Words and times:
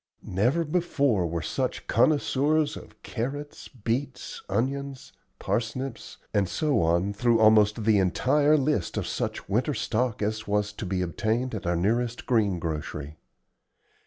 Never 0.23 0.63
before 0.65 1.27
were 1.27 1.43
such 1.43 1.85
connoisseurs 1.85 2.75
of 2.75 2.99
carrots, 3.03 3.67
beets, 3.67 4.41
onions, 4.49 5.11
parsnips, 5.37 6.17
and 6.33 6.49
so 6.49 6.81
on 6.81 7.13
through 7.13 7.39
almost 7.39 7.83
the 7.83 7.99
entire 7.99 8.57
list 8.57 8.97
of 8.97 9.05
such 9.05 9.47
winter 9.47 9.75
stock 9.75 10.23
as 10.23 10.47
was 10.47 10.73
to 10.73 10.87
be 10.87 11.03
obtained 11.03 11.53
at 11.53 11.67
our 11.67 11.75
nearest 11.75 12.25
green 12.25 12.57
grocery. 12.57 13.17